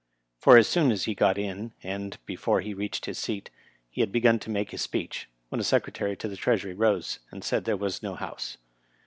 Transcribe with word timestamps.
For, 0.39 0.57
as 0.57 0.67
soon 0.67 0.91
as 0.91 1.03
he 1.03 1.13
got 1.13 1.37
in, 1.37 1.73
and 1.83 2.17
before 2.25 2.59
hd 2.59 2.75
reached 2.75 3.05
his 3.05 3.19
seat, 3.19 3.51
he 3.87 4.01
had 4.01 4.11
begun 4.11 4.39
to 4.39 4.49
make 4.49 4.71
his 4.71 4.81
speech, 4.81 5.29
when 5.49 5.61
a 5.61 5.63
Secretary 5.63 6.17
to 6.17 6.27
the 6.27 6.35
Treasury 6.37 6.73
rose 6.73 7.19
and 7.29 7.43
said 7.43 7.65
there 7.65 7.77
was 7.77 8.01
no 8.01 8.15
House. 8.15 8.57